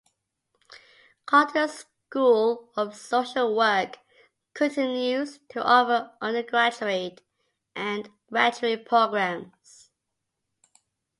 [1.27, 3.99] Carleton's School of Social Work
[4.55, 7.21] continues to offer undergraduate
[7.75, 9.91] and graduate programs.